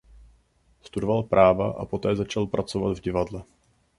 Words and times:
Studoval 0.83 1.23
práva 1.23 1.71
a 1.71 1.85
poté 1.85 2.15
začal 2.15 2.47
pracovat 2.47 2.97
v 2.97 3.01
divadle. 3.01 3.43